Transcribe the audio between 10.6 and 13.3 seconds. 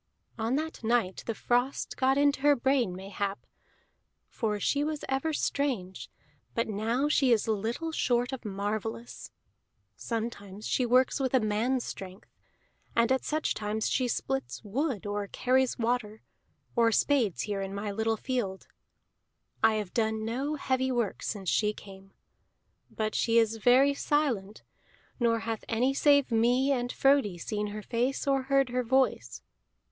she works with a man's strength; and at